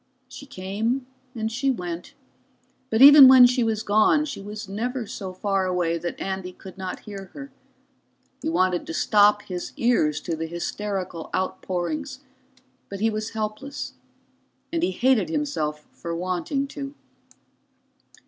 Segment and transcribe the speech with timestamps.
[0.27, 1.05] She came
[1.35, 2.15] and she went,
[2.89, 6.75] but even when she was gone she was never so far away that Andy could
[6.75, 7.51] not hear her.
[8.41, 12.21] He wanted to stop his ears to the hysterical outpourings,
[12.89, 13.93] but he was helpless,
[14.73, 16.95] and he hated himself for wanting to.